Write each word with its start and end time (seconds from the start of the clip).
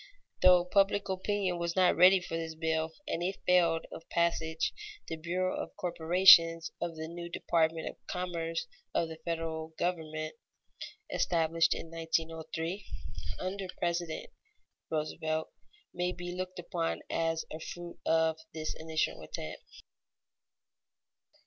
Though 0.41 0.65
public 0.65 1.09
opinion 1.09 1.59
was 1.59 1.75
not 1.75 1.95
ready 1.95 2.19
for 2.19 2.35
this 2.35 2.55
bill, 2.55 2.91
and 3.07 3.21
it 3.21 3.37
failed 3.45 3.85
of 3.91 4.09
passage, 4.09 4.73
the 5.07 5.15
bureau 5.15 5.55
of 5.55 5.75
corporations 5.77 6.71
of 6.81 6.95
the 6.95 7.07
new 7.07 7.29
department 7.29 7.87
of 7.87 7.97
commerce 8.07 8.65
of 8.95 9.09
the 9.09 9.17
federal 9.23 9.75
government, 9.77 10.33
established 11.11 11.75
in 11.75 11.91
1903 11.91 12.83
under 13.37 13.67
President 13.77 14.31
Roosevelt, 14.89 15.51
may 15.93 16.11
be 16.11 16.33
looked 16.33 16.57
upon 16.57 17.01
as 17.11 17.45
a 17.51 17.59
fruit 17.59 17.99
of 18.03 18.39
this 18.55 18.73
initial 18.73 19.21
attempt. 19.21 19.83